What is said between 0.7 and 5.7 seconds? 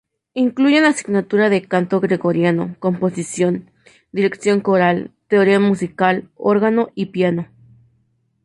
asignaturas de canto gregoriano, composición, dirección coral, teoría